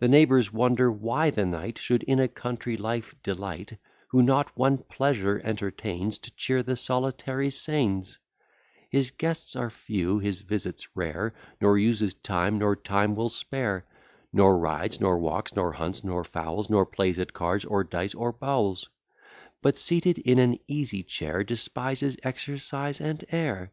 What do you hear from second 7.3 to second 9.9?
scenes: His guests are